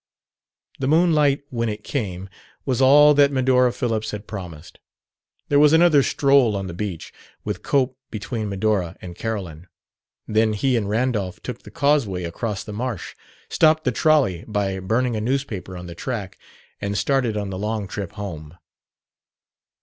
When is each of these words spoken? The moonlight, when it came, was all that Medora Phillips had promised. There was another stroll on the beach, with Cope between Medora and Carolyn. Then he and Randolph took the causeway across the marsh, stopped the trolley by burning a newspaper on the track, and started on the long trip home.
The 0.79 0.87
moonlight, 0.87 1.43
when 1.51 1.69
it 1.69 1.83
came, 1.83 2.27
was 2.65 2.81
all 2.81 3.13
that 3.13 3.31
Medora 3.31 3.71
Phillips 3.71 4.09
had 4.09 4.25
promised. 4.25 4.79
There 5.49 5.59
was 5.59 5.73
another 5.73 6.01
stroll 6.01 6.55
on 6.55 6.65
the 6.65 6.73
beach, 6.73 7.13
with 7.43 7.61
Cope 7.61 7.95
between 8.09 8.49
Medora 8.49 8.97
and 8.99 9.15
Carolyn. 9.15 9.67
Then 10.27 10.53
he 10.53 10.75
and 10.75 10.89
Randolph 10.89 11.43
took 11.43 11.61
the 11.61 11.69
causeway 11.69 12.23
across 12.23 12.63
the 12.63 12.73
marsh, 12.73 13.13
stopped 13.47 13.83
the 13.83 13.91
trolley 13.91 14.43
by 14.47 14.79
burning 14.79 15.15
a 15.15 15.21
newspaper 15.21 15.77
on 15.77 15.85
the 15.85 15.93
track, 15.93 16.39
and 16.81 16.97
started 16.97 17.37
on 17.37 17.51
the 17.51 17.59
long 17.59 17.87
trip 17.87 18.13
home. 18.13 18.57